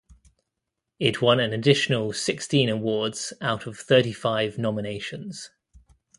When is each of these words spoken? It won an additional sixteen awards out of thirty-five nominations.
It 0.99 1.21
won 1.21 1.39
an 1.39 1.53
additional 1.53 2.11
sixteen 2.11 2.69
awards 2.69 3.33
out 3.39 3.67
of 3.67 3.77
thirty-five 3.77 4.57
nominations. 4.57 5.51